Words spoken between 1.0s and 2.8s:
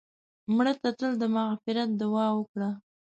د مغفرت دعا وکړه